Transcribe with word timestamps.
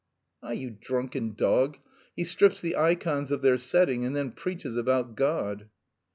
"Ah, 0.41 0.49
you 0.49 0.71
drunken 0.71 1.35
dog! 1.35 1.77
He 2.15 2.23
strips 2.23 2.59
the 2.59 2.75
ikons 2.75 3.31
of 3.31 3.43
their 3.43 3.59
setting 3.59 4.03
and 4.03 4.15
then 4.15 4.31
preaches 4.31 4.75
about 4.75 5.15
God!" 5.15 5.69